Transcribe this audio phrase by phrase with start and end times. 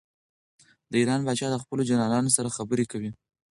[0.91, 3.11] د ایران پاچا د خپلو جنرالانو سره خبرې کوي.